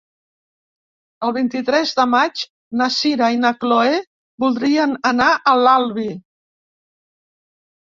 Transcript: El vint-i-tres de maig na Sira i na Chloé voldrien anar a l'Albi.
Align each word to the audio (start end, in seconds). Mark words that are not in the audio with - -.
El 1.27 1.33
vint-i-tres 1.35 1.91
de 1.99 2.05
maig 2.13 2.41
na 2.81 2.87
Sira 2.97 3.29
i 3.37 3.39
na 3.43 3.53
Chloé 3.65 4.01
voldrien 4.47 4.99
anar 5.13 5.31
a 5.35 5.57
l'Albi. 5.63 6.09